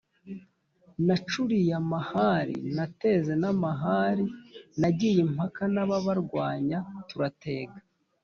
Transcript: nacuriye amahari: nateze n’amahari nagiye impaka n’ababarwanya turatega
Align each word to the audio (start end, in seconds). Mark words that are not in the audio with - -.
nacuriye 1.05 1.71
amahari: 1.81 2.55
nateze 2.75 3.33
n’amahari 3.41 4.25
nagiye 4.79 5.19
impaka 5.25 5.63
n’ababarwanya 5.73 6.77
turatega 7.09 7.79